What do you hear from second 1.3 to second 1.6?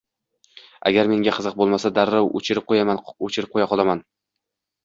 qiziq